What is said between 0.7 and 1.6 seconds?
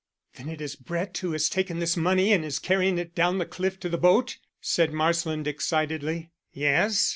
Brett who has